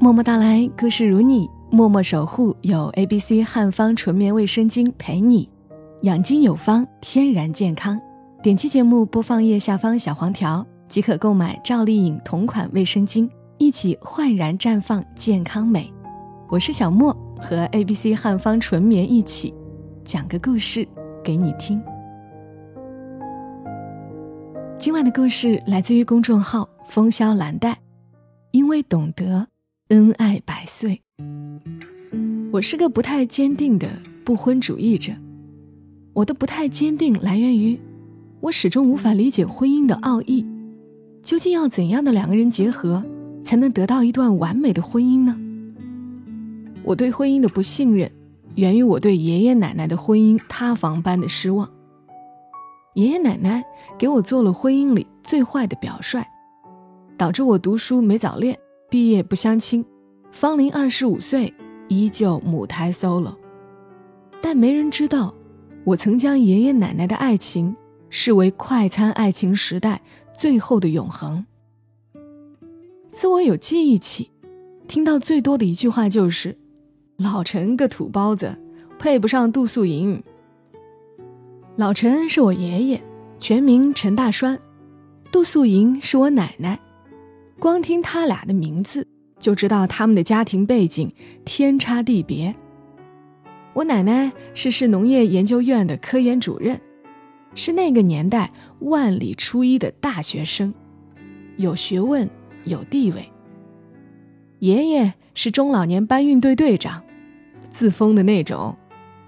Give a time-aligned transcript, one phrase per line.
[0.00, 2.54] 默默到来，故事如你，默默守护。
[2.60, 5.50] 有 A B C 汉方纯棉卫生巾陪你，
[6.02, 8.00] 养精有方，天然健康。
[8.40, 15.92] 点击节目播放页下方小黄条，即可购买赵丽颖同款卫生巾，一起焕然绽放健康美。
[16.48, 17.12] 我是小莫，
[17.42, 19.52] 和 A B C 汉方纯棉一起
[20.04, 20.86] 讲个故事
[21.24, 21.82] 给你听。
[24.78, 27.76] 今晚的故事来自于公众号风萧兰黛，
[28.52, 29.48] 因为懂得。
[29.88, 31.00] 恩爱百岁。
[32.52, 33.88] 我是个不太坚定的
[34.22, 35.14] 不婚主义者。
[36.12, 37.80] 我的不太坚定来源于，
[38.40, 40.46] 我始终无法理解婚姻的奥义。
[41.22, 43.02] 究竟要怎样的两个人结合，
[43.42, 45.34] 才能得到一段完美的婚姻呢？
[46.82, 48.10] 我对婚姻的不信任，
[48.56, 51.66] 源于我对爷爷奶奶的婚姻塌房般的失望。
[52.92, 53.64] 爷爷奶奶
[53.96, 56.22] 给我做了婚姻里最坏的表率，
[57.16, 58.58] 导致我读书没早恋。
[58.90, 59.84] 毕业不相亲，
[60.32, 61.52] 芳龄二十五岁
[61.88, 63.36] 依旧母胎 solo，
[64.40, 65.34] 但没人知道，
[65.84, 67.76] 我曾将爷爷奶奶的爱情
[68.08, 70.00] 视为快餐爱情时代
[70.34, 71.44] 最后的永恒。
[73.12, 74.30] 自我有记忆起，
[74.86, 76.56] 听到最多的一句话就是
[77.18, 78.56] ：“老陈个土包子，
[78.98, 80.22] 配不上杜素莹。”
[81.76, 83.02] 老陈是我爷爷，
[83.38, 84.58] 全名陈大栓，
[85.30, 86.80] 杜素莹是我奶奶。
[87.58, 89.06] 光听他俩的名字，
[89.40, 91.12] 就知道他们的家庭背景
[91.44, 92.54] 天差地别。
[93.72, 96.80] 我奶奶是市农业研究院的科研主任，
[97.54, 100.72] 是那个年代万里初一的大学生，
[101.56, 102.28] 有学问
[102.64, 103.28] 有地位。
[104.60, 107.02] 爷爷是中老年搬运队队长，
[107.70, 108.76] 自封的那种，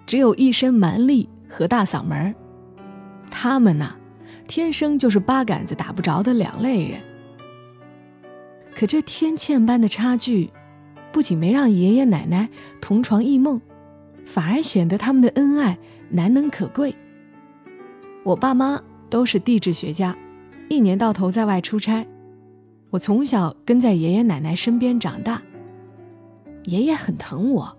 [0.06, 2.34] 只有一身蛮力和大嗓门儿
[3.28, 3.96] 他们呐，
[4.46, 7.00] 天生就是八竿子打不着的两类人。
[8.80, 10.50] 可这天堑般的差距，
[11.12, 12.48] 不仅没让爷爷奶奶
[12.80, 13.60] 同床异梦，
[14.24, 15.78] 反而显得他们的恩爱
[16.08, 16.96] 难能可贵。
[18.24, 20.16] 我爸妈都是地质学家，
[20.70, 22.06] 一年到头在外出差，
[22.88, 25.42] 我从小跟在爷爷奶奶身边长大。
[26.64, 27.76] 爷爷很疼我，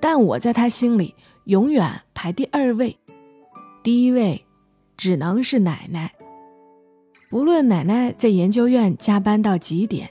[0.00, 1.14] 但我在他心里
[1.44, 2.96] 永远排第二位，
[3.82, 4.42] 第一位
[4.96, 6.10] 只能是奶奶。
[7.28, 10.10] 不论奶奶在研究院加班到几点。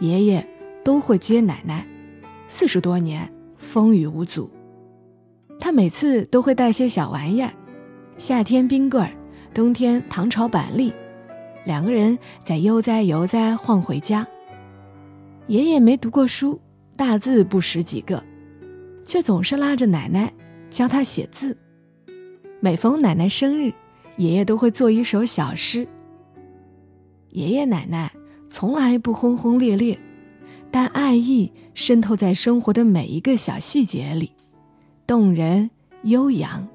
[0.00, 0.46] 爷爷
[0.82, 1.86] 都会接奶奶，
[2.48, 4.50] 四十多年风雨无阻。
[5.60, 7.52] 他每次都会带些小玩意儿，
[8.16, 9.12] 夏天冰棍儿，
[9.52, 10.90] 冬天糖炒板栗，
[11.66, 14.26] 两个人在悠哉悠哉晃回家。
[15.48, 16.58] 爷爷没读过书，
[16.96, 18.24] 大字不识几个，
[19.04, 20.32] 却总是拉着奶奶
[20.70, 21.54] 教他写字。
[22.58, 23.70] 每逢奶奶生日，
[24.16, 25.86] 爷爷都会做一首小诗。
[27.32, 28.10] 爷爷奶奶。
[28.50, 29.96] 从来不轰轰烈烈，
[30.72, 34.32] 但爱意渗透在生活的每一个小细节里，
[35.06, 35.70] 动人
[36.02, 36.66] 悠扬。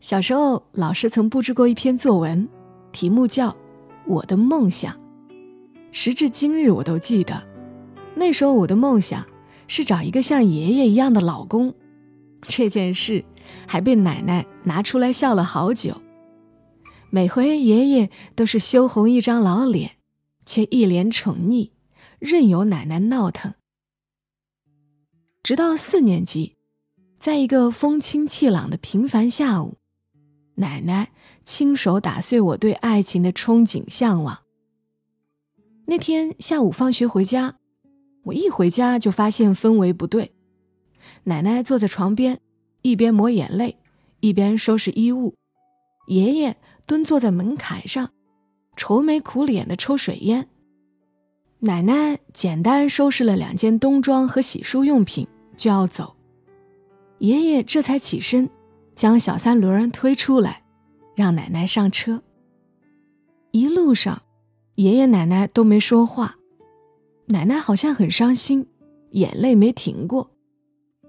[0.00, 2.48] 小时候，老师曾布置过一篇作文，
[2.92, 3.50] 题目叫
[4.06, 4.92] 《我的梦想》。
[5.92, 7.42] 时至今日，我都记得，
[8.14, 9.22] 那时候我的梦想
[9.68, 11.74] 是找一个像爷爷一样的老公。
[12.40, 13.22] 这件事
[13.66, 16.00] 还被奶奶拿出来笑了好久。
[17.10, 19.95] 每回爷爷都是羞红一张老脸。
[20.46, 21.72] 却一脸宠溺，
[22.18, 23.52] 任由奶奶闹腾。
[25.42, 26.56] 直到四年级，
[27.18, 29.76] 在一个风清气朗的平凡下午，
[30.54, 31.12] 奶奶
[31.44, 34.38] 亲手打碎我对爱情的憧憬向往。
[35.86, 37.58] 那天下午放学回家，
[38.24, 40.32] 我一回家就发现氛围不对。
[41.24, 42.40] 奶奶坐在床边，
[42.82, 43.78] 一边抹眼泪，
[44.20, 45.34] 一边收拾衣物；
[46.08, 48.10] 爷爷蹲坐在门槛上。
[48.76, 50.46] 愁眉苦脸的抽水烟，
[51.60, 55.26] 奶奶简单收拾了两件冬装和洗漱用品
[55.56, 56.14] 就要走，
[57.18, 58.48] 爷爷这才起身，
[58.94, 60.62] 将小三轮推出来，
[61.14, 62.22] 让奶奶上车。
[63.50, 64.22] 一路上，
[64.74, 66.36] 爷爷奶奶都没说话，
[67.28, 68.66] 奶奶好像很伤心，
[69.12, 70.30] 眼泪没停过。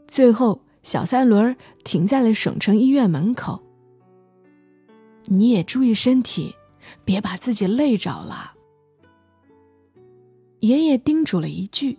[0.08, 1.54] 最后，小三轮
[1.84, 3.62] 停在了省城医院门口。
[5.26, 6.56] 你也注意身体。
[7.04, 8.54] 别把自己累着了。
[10.62, 11.98] 爷爷叮嘱了一句，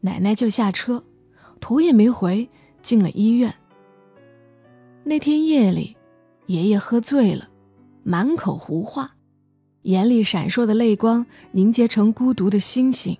[0.00, 1.04] 奶奶就下车，
[1.60, 2.48] 头也没回
[2.80, 3.54] 进了医院。
[5.04, 5.96] 那天夜里，
[6.46, 7.48] 爷爷喝醉了，
[8.02, 9.14] 满口胡话，
[9.82, 13.16] 眼里闪烁的泪光凝结成孤独的星星。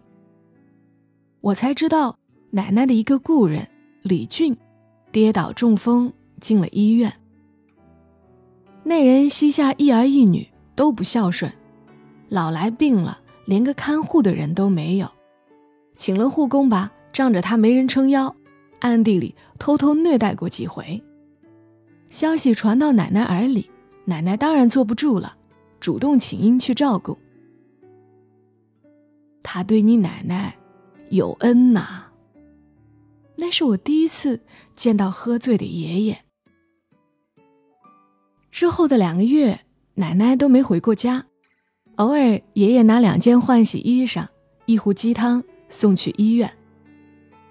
[1.41, 2.19] 我才知道，
[2.51, 3.69] 奶奶的一个故人
[4.03, 4.57] 李俊，
[5.13, 7.13] 跌倒中风进了医院。
[8.83, 10.49] 那人膝下一儿一女。
[10.75, 11.53] 都不孝顺，
[12.29, 15.11] 老来病了，连个看护的人都没有。
[15.97, 18.35] 请了护工吧，仗着他没人撑腰，
[18.81, 21.03] 暗地里偷偷虐待过几回。
[22.09, 23.71] 消息传到奶奶耳里，
[24.05, 25.37] 奶奶当然坐不住了，
[25.79, 27.19] 主动请缨去照顾。
[29.43, 30.57] 他对你奶奶
[31.11, 32.05] 有恩呐。
[33.37, 34.41] 那是我第一次
[34.77, 36.25] 见到喝醉的爷爷。
[38.51, 39.61] 之后的两个月，
[40.01, 41.27] 奶奶都没回过家，
[41.97, 44.27] 偶尔爷爷拿两件换洗衣裳、
[44.65, 46.51] 一壶鸡汤送去医院。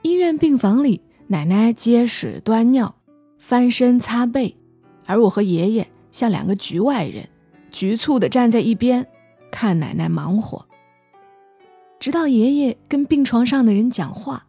[0.02, 2.96] 医院病房里，奶奶接屎端尿、
[3.38, 4.58] 翻身擦背，
[5.06, 7.30] 而我和爷爷像两个局外人，
[7.70, 9.06] 局促地站在一边
[9.52, 10.66] 看奶奶忙活。
[12.00, 14.48] 直到爷爷跟病床上的人讲话。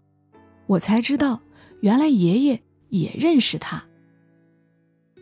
[0.66, 1.40] 我才知道，
[1.80, 3.84] 原来爷爷也认识他。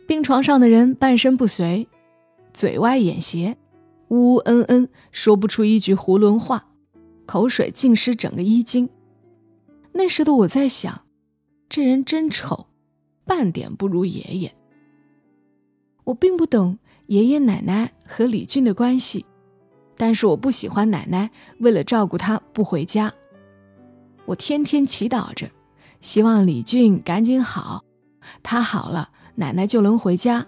[0.07, 1.85] 病床上的人半身不遂，
[2.59, 3.55] 嘴歪眼斜，
[4.09, 6.67] 呜呜嗯嗯，说不出一句囫囵话，
[7.25, 8.89] 口水浸湿整个衣襟。
[9.93, 11.03] 那时的我在想，
[11.69, 12.67] 这人真丑，
[13.23, 14.53] 半点不如爷爷。
[16.03, 19.25] 我并不懂爷爷奶奶和李俊的关系，
[19.95, 23.13] 但是我不喜欢奶奶为了照顾他不回家。
[24.25, 25.49] 我天天祈祷着，
[26.01, 27.85] 希望李俊赶紧好，
[28.43, 30.45] 他好了，奶奶就能回家，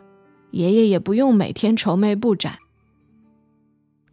[0.51, 2.59] 爷爷也不用每天愁眉不展。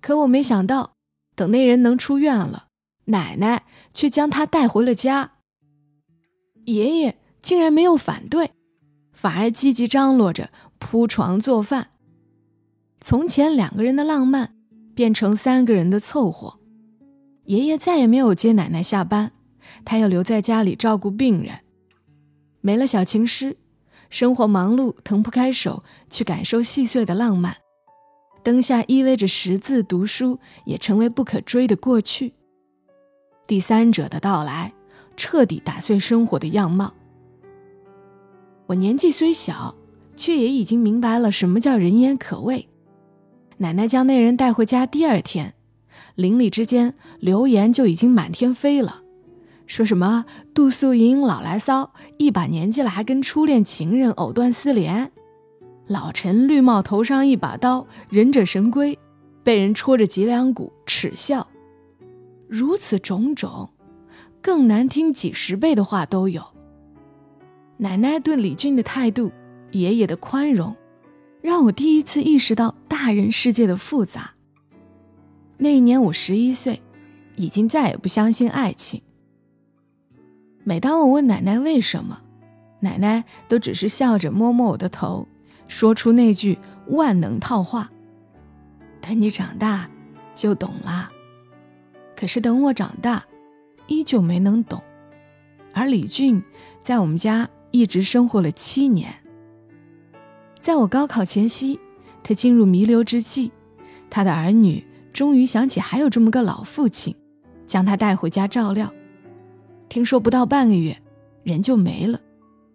[0.01, 0.93] 可我没想到，
[1.35, 2.69] 等那人能出院了，
[3.07, 5.33] 奶奶却将他带回了家。
[6.65, 8.53] 爷爷竟然没有反对，
[9.13, 11.91] 反而积极张罗着铺床做饭。
[13.01, 14.55] 从前两个人的浪漫，
[14.95, 16.59] 变成三个人的凑合。
[17.45, 19.33] 爷爷再也没有接奶奶下班。
[19.85, 21.61] 他要留在家里照顾病人，
[22.61, 23.57] 没了小情诗，
[24.11, 27.57] 生活忙碌，腾不开手去感受细碎的浪漫。
[28.43, 32.33] 灯下依偎着识字读书，也成为不可追的过去。
[33.47, 34.73] 第三者的到来，
[35.17, 36.95] 彻底打碎生活的样貌。
[38.67, 39.75] 我年纪虽小，
[40.17, 42.69] 却也已经明白了什么叫人言可畏。
[43.59, 45.55] 奶奶将那人带回家，第二天，
[46.15, 49.03] 邻里之间流言就已经满天飞了。
[49.69, 50.25] 说什么
[50.55, 55.11] 杜素英老来骚，一把年纪了还跟初恋情人藕断丝连；
[55.87, 58.99] 老陈绿帽头上一把刀，忍者神龟，
[59.45, 61.47] 被人戳着脊梁骨耻笑。
[62.49, 63.69] 如此种种，
[64.41, 66.43] 更难听几十倍的话都有。
[67.77, 69.31] 奶奶对李俊的态度，
[69.73, 70.75] 爷爷的宽容，
[71.43, 74.31] 让我第一次意识到大人世界的复杂。
[75.59, 76.81] 那一年我十一岁，
[77.37, 79.03] 已经再也不相信爱情。
[80.69, 82.21] 每当我问奶奶为什么，
[82.81, 85.27] 奶奶都只是笑着摸摸我的头，
[85.67, 87.91] 说出那句万能套话
[89.01, 89.89] ：“等你长大
[90.35, 91.09] 就懂啦。”
[92.15, 93.25] 可是等我长大，
[93.87, 94.83] 依旧没能懂。
[95.73, 96.43] 而李俊
[96.83, 99.11] 在我们家一直生活了七年。
[100.61, 101.81] 在我高考前夕，
[102.23, 103.51] 他进入弥留之际，
[104.11, 107.17] 他的儿女终于想起还有这么个老父亲，
[107.67, 108.93] 将他带回家照料。
[109.89, 111.01] 听说不到半个月，
[111.43, 112.21] 人就没了，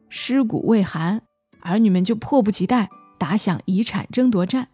[0.10, 1.22] 尸骨未寒，
[1.62, 2.90] 儿女们就迫不及待
[3.20, 4.68] 打响遗产争夺战。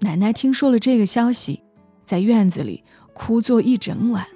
[0.00, 1.62] 奶奶听说了这个消息，
[2.04, 4.26] 在院子里哭坐一整晚。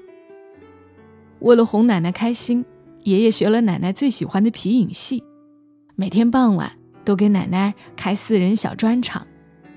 [1.38, 2.64] 为了哄奶奶开心，
[3.04, 5.22] 爷爷学了奶奶最喜欢的皮影戏，
[5.94, 6.72] 每天傍晚
[7.04, 9.24] 都给奶奶开私人小专场，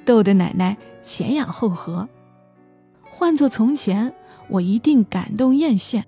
[0.06, 2.10] 逗得奶奶前仰后合。
[3.04, 4.14] 换做从前，
[4.48, 6.04] 我一定感动艳羡。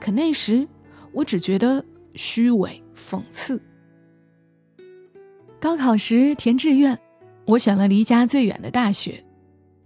[0.00, 0.66] 可那时，
[1.12, 3.60] 我只觉得虚伪讽刺。
[5.60, 6.98] 高考时填志愿，
[7.46, 9.24] 我选了离家最远的大学，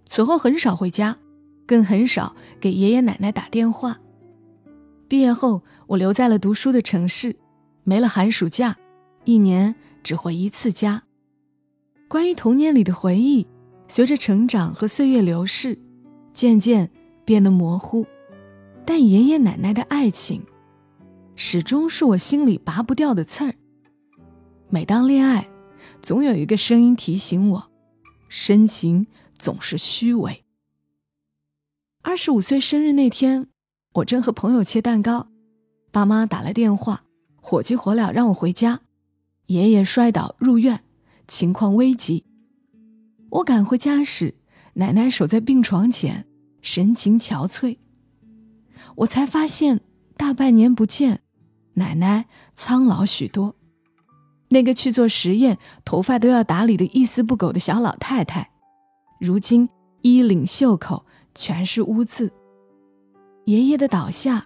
[0.05, 1.17] 此后很少回家，
[1.65, 3.99] 更很少给爷爷奶奶打电话。
[5.07, 7.35] 毕业后，我留在了读书的城市，
[7.83, 8.77] 没了寒暑假，
[9.25, 11.03] 一年只回一次家。
[12.07, 13.47] 关于童年里的回忆，
[13.87, 15.77] 随着成长和岁月流逝，
[16.31, 16.89] 渐渐
[17.25, 18.05] 变得模糊。
[18.85, 20.45] 但爷爷奶奶的爱情，
[21.35, 23.55] 始终是我心里拔不掉的刺儿。
[24.69, 25.47] 每当恋爱，
[26.01, 27.71] 总有一个声音提醒我，
[28.27, 30.43] 深情总是虚伪。
[32.01, 33.47] 二十五岁生日那天，
[33.93, 35.27] 我正和朋友切蛋糕，
[35.91, 37.03] 爸妈打来电话，
[37.35, 38.81] 火急火燎让我回家。
[39.45, 40.83] 爷爷摔倒入院，
[41.27, 42.25] 情况危急。
[43.29, 44.35] 我赶回家时，
[44.73, 46.25] 奶奶守在病床前，
[46.61, 47.77] 神情憔悴。
[48.95, 49.81] 我才发现，
[50.17, 51.21] 大半年不见，
[51.73, 53.55] 奶奶苍老许多。
[54.49, 58.51] 那个去做实验、头发都要打理的一丝不苟的小老太太，
[59.19, 59.67] 如今
[60.03, 62.31] 衣领袖口全是污渍。
[63.45, 64.45] 爷爷的倒下，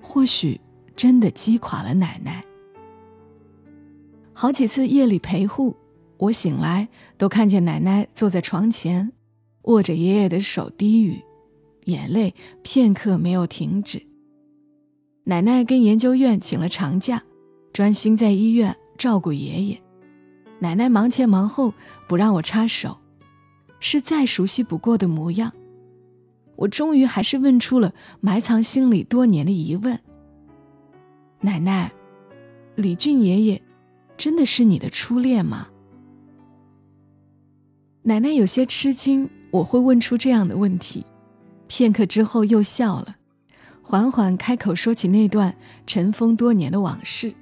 [0.00, 0.60] 或许
[0.94, 2.44] 真的击垮了奶奶。
[4.32, 5.74] 好几次夜里陪护，
[6.18, 9.12] 我醒来都看见奶奶坐在床前，
[9.62, 11.20] 握着爷爷的手低语，
[11.88, 14.02] 眼泪片刻没有停止。
[15.24, 17.22] 奶奶跟研究院请了长假，
[17.72, 19.82] 专心在医院照顾爷爷。
[20.58, 21.72] 奶奶忙前忙后，
[22.06, 22.98] 不让我插手，
[23.80, 25.52] 是再熟悉不过的模样。
[26.56, 29.98] 我终于还是问出了埋藏心里多年的疑问：
[31.40, 31.90] 奶奶，
[32.74, 33.62] 李俊爷爷
[34.16, 35.68] 真的是你的初恋吗？
[38.02, 41.04] 奶奶有些吃惊，我会问出这样的问题。
[41.68, 43.16] 片刻之后又笑了，
[43.80, 45.54] 缓缓开口说起那段
[45.86, 47.32] 尘封多年的往事。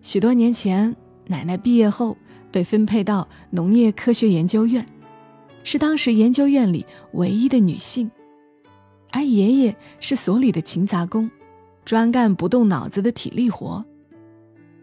[0.00, 0.96] 许多年前。
[1.28, 2.16] 奶奶毕业后
[2.50, 4.84] 被分配到农业科学研究院，
[5.62, 8.10] 是当时研究院里唯一的女性。
[9.12, 11.30] 而爷爷是所里的勤杂工，
[11.84, 13.82] 专干不动脑子的体力活。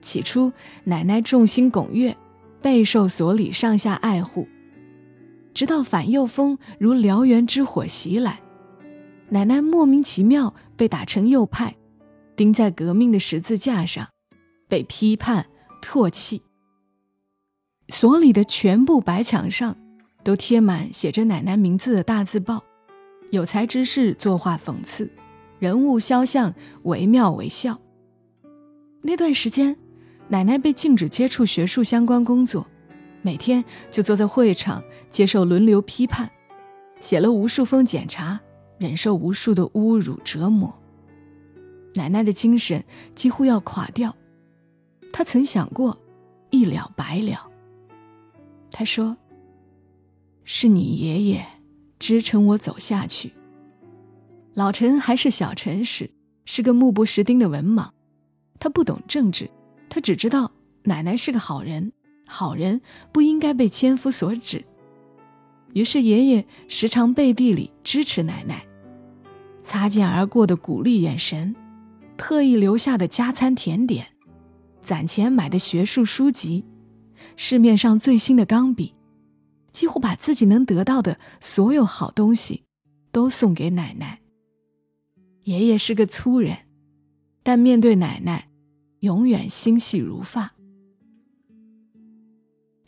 [0.01, 0.51] 起初，
[0.85, 2.15] 奶奶众星拱月，
[2.61, 4.47] 备受所里上下爱护。
[5.53, 8.41] 直到反右风如燎原之火袭来，
[9.29, 11.75] 奶奶莫名其妙被打成右派，
[12.35, 14.07] 钉在革命的十字架上，
[14.67, 15.45] 被批判。
[15.81, 16.41] 唾弃。
[17.87, 19.77] 所里的全部白墙上，
[20.25, 22.61] 都贴满写着奶奶名字的大字报，
[23.31, 25.09] 有才之士作画讽刺，
[25.57, 26.53] 人物肖像
[26.83, 27.79] 惟妙惟肖。
[29.01, 29.73] 那段时间，
[30.27, 32.67] 奶奶被禁止接触学术相关工作，
[33.21, 36.29] 每天就坐在会场接受轮流批判，
[36.99, 38.39] 写了无数封检查，
[38.77, 40.73] 忍受无数的侮辱折磨。
[41.95, 42.83] 奶奶的精神
[43.15, 44.15] 几乎要垮掉。
[45.11, 45.99] 他曾想过
[46.49, 47.49] 一了百了。
[48.71, 49.17] 他说
[50.45, 51.45] ：“是你爷爷
[51.97, 53.33] 支撑我走下去。”
[54.53, 56.09] 老陈还是小陈时，
[56.45, 57.89] 是个目不识丁的文盲，
[58.59, 59.49] 他不懂政治，
[59.89, 60.51] 他只知道
[60.83, 61.91] 奶奶是个好人，
[62.29, 62.79] 好人
[63.11, 64.63] 不应该被千夫所指。
[65.73, 68.65] 于是爷爷时常背地里支持奶奶，
[69.61, 71.55] 擦肩而过的鼓励眼神，
[72.15, 74.07] 特意留下的加餐甜点。
[74.81, 76.63] 攒钱买的学术书籍，
[77.35, 78.93] 市面上最新的钢笔，
[79.71, 82.63] 几乎把自己能得到的所有好东西，
[83.11, 84.21] 都送给奶奶。
[85.43, 86.57] 爷爷是个粗人，
[87.43, 88.49] 但面对奶奶，
[89.01, 90.53] 永远心细如发。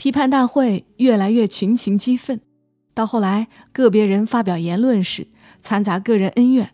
[0.02, 2.42] 批判大会越来越群情激愤，
[2.96, 5.28] 到后来个别人发表言论时，
[5.62, 6.72] 掺杂个人恩怨，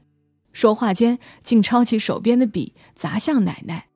[0.54, 3.88] 说话间竟抄起手边的笔砸向奶奶。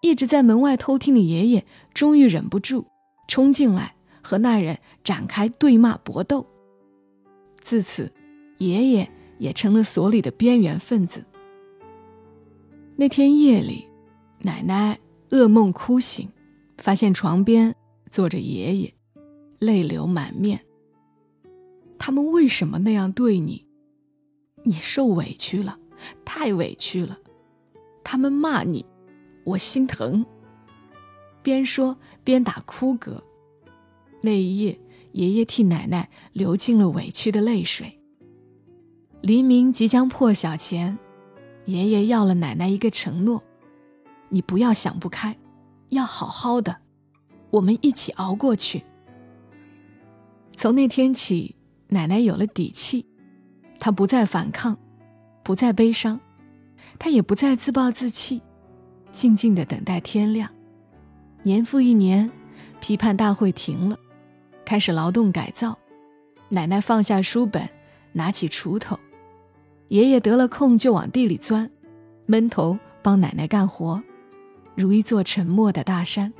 [0.00, 2.86] 一直在门外偷听的爷爷，终于忍不住
[3.28, 6.46] 冲进来和那人展开对骂搏斗。
[7.60, 8.10] 自此，
[8.56, 11.22] 爷爷也成了所里的边缘分子。
[12.96, 13.86] 那天夜里，
[14.38, 16.26] 奶奶噩梦哭醒，
[16.78, 17.74] 发现床边
[18.14, 18.94] 坐着爷爷，
[19.58, 20.60] 泪流满面。
[21.98, 23.66] 他们为什么那样对你？
[24.62, 25.80] 你受委屈了，
[26.24, 27.18] 太委屈了。
[28.04, 28.86] 他们骂你。
[29.42, 30.24] 我心疼，
[31.42, 33.20] 边说边打哭嗝。
[34.20, 34.78] 那一夜，
[35.10, 37.98] 爷爷替奶奶流尽了委屈的泪水。
[39.22, 40.96] 黎明即将破晓前，
[41.64, 43.42] 爷爷要了奶奶一个承诺：
[44.28, 45.36] 你不要想不开，
[45.88, 46.76] 要好好的，
[47.54, 48.82] 我们一起熬过去。
[50.56, 51.54] 从那天起，
[51.86, 53.06] 奶奶有了底气，
[53.78, 54.76] 她不再反抗，
[55.44, 56.18] 不再悲伤，
[56.98, 58.42] 她也不再自暴自弃。
[59.12, 60.50] 静静的等待天亮，
[61.44, 62.28] 年复一年，
[62.80, 63.96] 批判大会停了，
[64.64, 65.78] 开始劳动改造。
[66.48, 67.68] 奶奶放下书本，
[68.12, 68.98] 拿起锄头，
[69.90, 71.70] 爷爷得了空就往地里钻，
[72.26, 74.02] 闷头帮奶奶干活，
[74.74, 76.32] 如一座沉默的大山。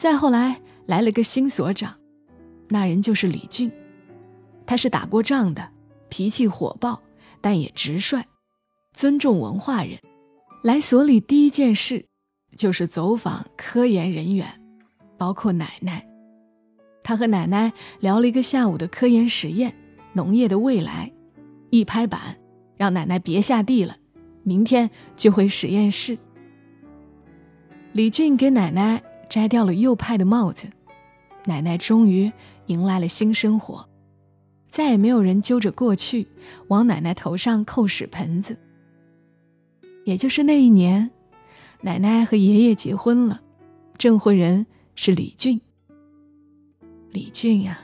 [0.00, 1.94] 再后来来了个新所长，
[2.70, 3.70] 那人就是李俊，
[4.64, 5.68] 他是打过仗的，
[6.08, 7.02] 脾气火爆，
[7.42, 8.24] 但也直率，
[8.94, 9.98] 尊重文化人。
[10.62, 12.06] 来所里第一件事，
[12.56, 14.48] 就是走访科研人员，
[15.18, 16.02] 包括奶奶。
[17.02, 19.74] 他和奶奶聊了一个下午的科研实验，
[20.14, 21.12] 农业的未来。
[21.68, 22.38] 一拍板，
[22.78, 23.98] 让奶奶别下地了，
[24.44, 26.16] 明天就回实验室。
[27.92, 30.66] 李俊给奶奶摘掉了右派的帽子，
[31.44, 32.30] 奶奶终于
[32.66, 33.88] 迎来了新生活，
[34.68, 36.26] 再也没有人揪着过去
[36.66, 38.58] 往奶奶头上扣屎盆子。
[40.04, 41.10] 也就是那一年，
[41.82, 43.40] 奶奶和爷爷结婚了，
[43.96, 45.60] 证婚人是李俊。
[47.12, 47.78] 李俊呀，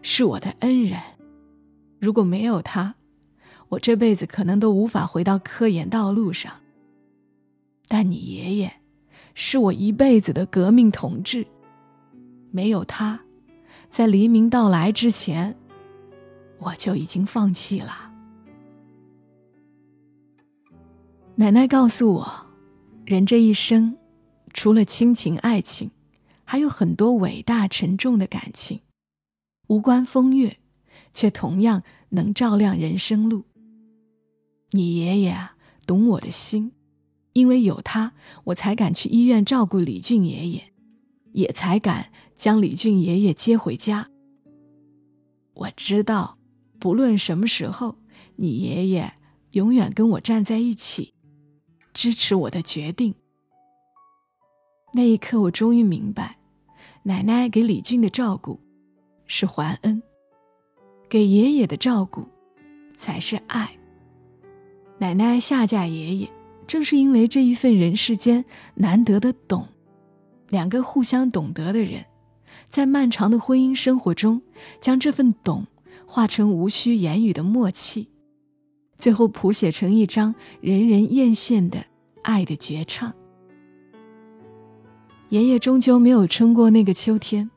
[0.00, 1.00] 是我的恩人，
[1.98, 2.94] 如果没有他，
[3.70, 6.52] 我这辈子可能都无法回到科研道路上。
[7.88, 8.72] 但你爷爷，
[9.34, 11.46] 是我一辈子的革命同志。
[12.50, 13.20] 没有他，
[13.90, 15.56] 在黎明到来之前，
[16.58, 18.12] 我就已经放弃了。
[21.34, 22.46] 奶奶告诉我，
[23.04, 23.96] 人这一生，
[24.52, 25.90] 除了亲情、爱情，
[26.44, 28.80] 还有很多伟大沉重的感情，
[29.66, 30.58] 无关风月，
[31.12, 33.42] 却同样能照亮人生路。
[34.70, 35.36] 你爷爷，
[35.86, 36.70] 懂我的心，
[37.34, 38.14] 因为有他，
[38.44, 40.72] 我才敢去医院照顾李俊爷爷，
[41.32, 44.08] 也才敢将李俊爷爷接回家。
[45.52, 46.38] 我知道，
[46.80, 47.96] 不论什么时候，
[48.36, 49.12] 你爷爷
[49.50, 51.12] 永远跟我站在一起。
[51.92, 53.14] 支持我的决定。
[54.92, 56.36] 那一刻，我终于明白，
[57.04, 58.58] 奶奶给李俊的照顾
[59.26, 60.02] 是还恩，
[61.08, 62.26] 给爷爷的照顾
[62.96, 63.78] 才是爱。
[64.98, 66.28] 奶奶下嫁爷爷，
[66.66, 68.44] 正是因为这一份人世间
[68.74, 69.68] 难得的懂。
[70.50, 72.04] 两个互相懂得的人，
[72.68, 74.42] 在漫长的婚姻生活中，
[74.80, 75.66] 将这份懂
[76.06, 78.08] 化成无需言语的默契。
[78.96, 81.84] 最后谱写成一张人人艳羡的
[82.22, 83.12] 爱的绝唱。
[85.30, 87.50] 爷爷终究没有撑过那个秋天，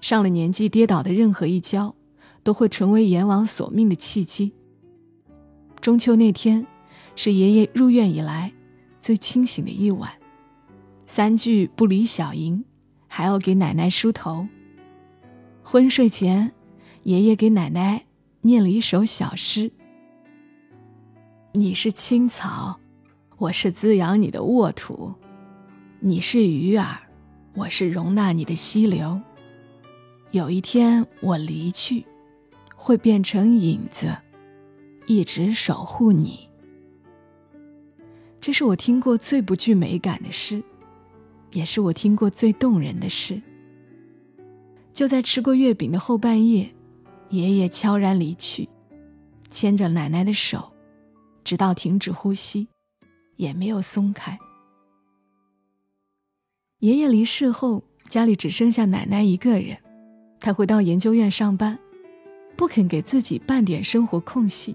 [0.00, 1.94] 上了年纪跌倒的任何一跤，
[2.42, 4.52] 都会成为阎王索命的契机。
[5.80, 6.66] 中秋那天，
[7.20, 8.52] 是爷爷入院以来
[9.00, 10.08] 最清醒的一晚，
[11.04, 12.64] 三句不离小莹，
[13.08, 14.46] 还要给奶奶梳头。
[15.64, 16.52] 昏睡前，
[17.02, 18.04] 爷爷给奶奶
[18.42, 19.72] 念了一首小诗。
[21.54, 22.78] 你是青草，
[23.38, 25.12] 我是滋养你的沃土；
[25.98, 27.00] 你是鱼儿，
[27.52, 29.20] 我是容纳你的溪流。
[30.30, 32.06] 有一天我离去，
[32.76, 34.16] 会变成影子，
[35.08, 36.47] 一直守护你。
[38.48, 40.62] 这是我听过最不具美感的诗，
[41.52, 43.42] 也是我听过最动人的诗。
[44.94, 46.74] 就在吃过月饼的后半夜，
[47.28, 48.66] 爷爷悄然离去，
[49.50, 50.72] 牵着奶奶的手。
[51.44, 52.68] 直到停止呼吸，
[53.36, 54.38] 也没有松开。
[56.78, 59.76] 爷爷离世后，家里只剩下奶奶一个人。
[60.40, 61.78] 他回到研究院上班，
[62.56, 64.74] 不肯给自己半点生活空隙。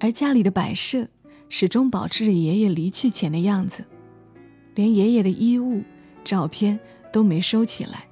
[0.00, 1.06] 而家里的摆设
[1.48, 3.84] 始终保持着爷爷离去前的样子，
[4.74, 5.82] 连爷爷的衣物、
[6.24, 6.78] 照片
[7.12, 8.06] 都没收起来。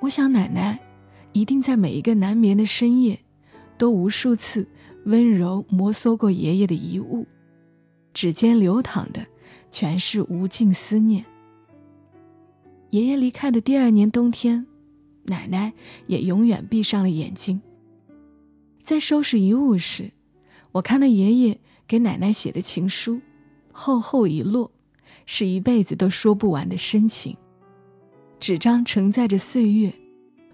[0.00, 0.78] 我想，奶奶
[1.32, 3.18] 一定在每一个难眠的深夜，
[3.78, 4.66] 都无数次。
[5.04, 7.26] 温柔摩挲过爷爷的遗物，
[8.14, 9.26] 指尖流淌的
[9.68, 11.24] 全是无尽思念。
[12.90, 14.64] 爷爷离开的第二年冬天，
[15.24, 15.72] 奶奶
[16.06, 17.60] 也永远闭上了眼睛。
[18.84, 20.12] 在收拾遗物时，
[20.70, 21.58] 我看到爷爷
[21.92, 23.20] 给奶奶写的情书，
[23.70, 24.70] 厚厚一摞，
[25.26, 27.36] 是一辈子都说不完的深情。
[28.40, 29.92] 纸张承载着岁月，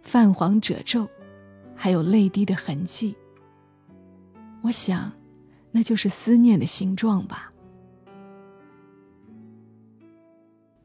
[0.03, 1.09] 泛黄褶皱，
[1.77, 3.15] 还有泪滴的痕迹。
[4.63, 5.13] 我想，
[5.71, 7.53] 那就是思念的形状吧。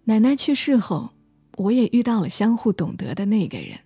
[0.03, 1.09] 奶奶去世后，
[1.57, 3.79] 我也遇到了相互懂得的那个人。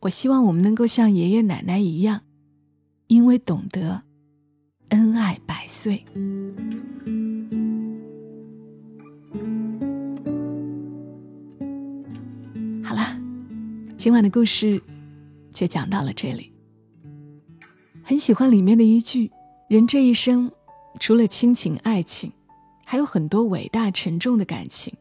[0.00, 2.22] 我希望我们能够像爷爷奶奶一样，
[3.08, 4.04] 因为懂得，
[4.90, 6.02] 恩爱百岁。
[12.82, 13.16] 好了，
[13.96, 14.80] 今晚的故事
[15.52, 16.52] 就讲到了这里。
[18.02, 19.30] 很喜欢里面的一句
[19.68, 20.50] ：“人这一生，
[20.98, 22.32] 除了亲情、爱情，
[22.86, 24.94] 还有很多伟大沉重的感情，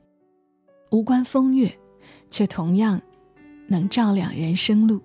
[0.91, 1.73] 无关风月，
[2.30, 3.02] 却同样
[3.67, 5.02] 能照亮人生路。”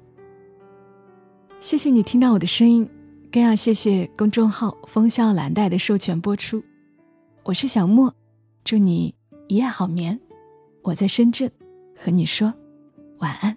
[1.60, 2.88] 谢谢你听到我的声音，
[3.32, 6.62] 更要谢谢公众号“风萧蓝带”的授权播出。
[7.44, 8.14] 我是小莫，
[8.62, 9.14] 祝你
[9.48, 10.20] 一夜好眠。
[10.82, 11.50] 我在深圳，
[11.96, 12.52] 和你说
[13.20, 13.56] 晚安。